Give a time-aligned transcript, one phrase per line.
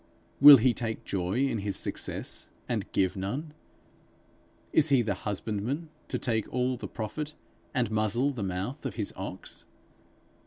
[0.39, 3.53] Will he take joy in his success and give none?
[4.73, 7.35] Is he the husbandman to take all the profit,
[7.71, 9.65] and muzzle the mouth of his ox?